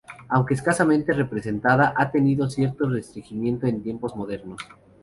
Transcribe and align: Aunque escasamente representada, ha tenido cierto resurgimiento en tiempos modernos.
Aunque 0.29 0.55
escasamente 0.55 1.13
representada, 1.13 1.93
ha 1.95 2.09
tenido 2.09 2.49
cierto 2.49 2.89
resurgimiento 2.89 3.67
en 3.67 3.83
tiempos 3.83 4.15
modernos. 4.15 4.59